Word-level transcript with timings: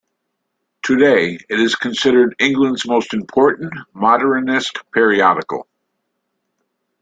Today, 0.81 1.37
it 1.47 1.59
is 1.59 1.75
considered 1.75 2.33
England's 2.39 2.87
most 2.87 3.13
important 3.13 3.71
Modernist 3.93 4.79
periodical. 4.91 5.67